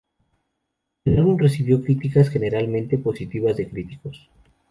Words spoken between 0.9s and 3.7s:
El álbum recibió críticas generalmente positivas de